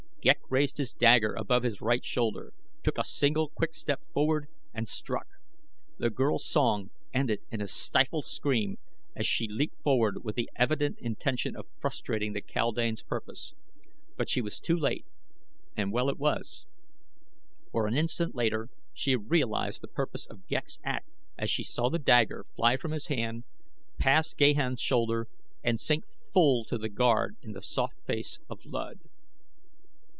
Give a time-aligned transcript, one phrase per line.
[0.23, 2.53] Ghek raised his dagger above his right shoulder,
[2.83, 5.25] took a single quick step forward, and struck.
[5.97, 8.77] The girl's song ended in a stifled scream
[9.15, 13.55] as she leaped forward with the evident intention of frustrating the kaldane's purpose;
[14.15, 15.07] but she was too late,
[15.75, 16.67] and well it was,
[17.71, 21.97] for an instant later she realized the purpose of Ghek's act as she saw the
[21.97, 23.43] dagger fly from his hand,
[23.97, 25.27] pass Gahan's shoulder,
[25.63, 28.99] and sink full to the guard in the soft face of Luud.